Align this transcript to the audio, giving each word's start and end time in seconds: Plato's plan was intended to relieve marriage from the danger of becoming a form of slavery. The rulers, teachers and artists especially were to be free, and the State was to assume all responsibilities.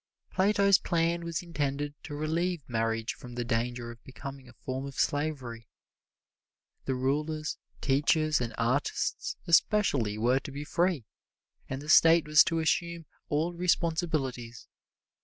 Plato's 0.31 0.79
plan 0.79 1.23
was 1.23 1.43
intended 1.43 1.93
to 2.05 2.15
relieve 2.15 2.67
marriage 2.67 3.13
from 3.13 3.35
the 3.35 3.45
danger 3.45 3.91
of 3.91 4.03
becoming 4.03 4.49
a 4.49 4.53
form 4.53 4.87
of 4.87 4.95
slavery. 4.99 5.67
The 6.85 6.95
rulers, 6.95 7.59
teachers 7.81 8.41
and 8.41 8.51
artists 8.57 9.35
especially 9.45 10.17
were 10.17 10.39
to 10.39 10.51
be 10.51 10.63
free, 10.63 11.05
and 11.69 11.83
the 11.83 11.87
State 11.87 12.25
was 12.27 12.43
to 12.45 12.57
assume 12.57 13.05
all 13.29 13.53
responsibilities. 13.53 14.67